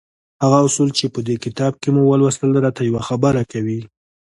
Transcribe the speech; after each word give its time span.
هغه 0.43 0.57
اصول 0.67 0.89
چې 0.97 1.05
په 1.13 1.19
دې 1.27 1.35
کتاب 1.45 1.73
کې 1.81 1.89
مو 1.95 2.01
ولوستل 2.07 2.51
را 2.63 2.71
ته 2.77 2.81
يوه 2.89 3.01
خبره 3.09 3.41
کوي. 3.51 3.79